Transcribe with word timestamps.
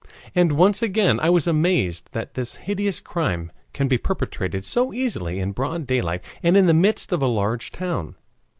And 0.33 0.53
once 0.53 0.81
again 0.81 1.19
I 1.19 1.29
was 1.29 1.45
amazed 1.45 2.09
that 2.13 2.33
this 2.33 2.55
hideous 2.55 2.99
crime 2.99 3.51
can 3.71 3.87
be 3.87 3.99
perpetrated 3.99 4.65
so 4.65 4.91
easily 4.91 5.37
in 5.39 5.51
broad 5.51 5.85
daylight 5.85 6.23
and 6.41 6.57
in 6.57 6.65
the 6.65 6.73
midst 6.73 7.11
of 7.13 7.21
a 7.21 7.27
large 7.27 7.71
town. 7.71 8.15